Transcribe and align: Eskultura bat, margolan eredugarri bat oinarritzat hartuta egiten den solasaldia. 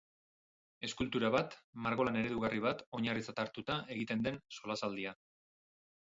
Eskultura 0.85 1.29
bat, 1.33 1.51
margolan 1.87 2.15
eredugarri 2.21 2.61
bat 2.63 2.81
oinarritzat 2.99 3.41
hartuta 3.43 3.75
egiten 3.97 4.25
den 4.29 4.41
solasaldia. 4.57 5.13